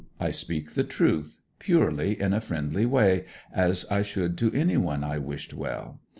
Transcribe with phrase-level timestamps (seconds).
[0.19, 5.03] I speak the truth, purely in a friendly way, as I should to any one
[5.03, 6.01] I wished well.